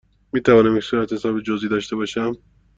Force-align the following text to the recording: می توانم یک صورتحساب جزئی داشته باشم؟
می 0.33 0.41
توانم 0.41 0.77
یک 0.77 0.83
صورتحساب 0.83 1.41
جزئی 1.41 1.69
داشته 1.69 1.95
باشم؟ 1.95 2.37